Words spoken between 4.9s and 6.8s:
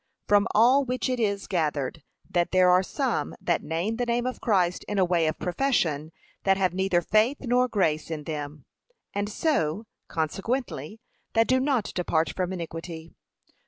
a way of profession, that have